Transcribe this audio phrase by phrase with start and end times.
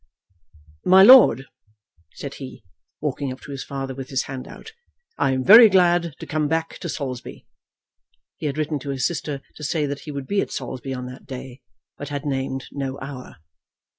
[0.83, 1.45] "My lord,"
[2.15, 2.63] said he,
[3.01, 4.73] walking up to his father with his hand out,
[5.19, 7.45] "I am very glad to come back to Saulsby."
[8.37, 11.05] He had written to his sister to say that he would be at Saulsby on
[11.05, 11.61] that day,
[11.99, 13.35] but had named no hour.